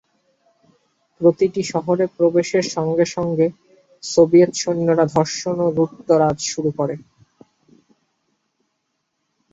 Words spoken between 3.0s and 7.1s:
সঙ্গে সোভিয়েত সৈন্যরা ধর্ষণ ও লুটতরাজ শুরু করে।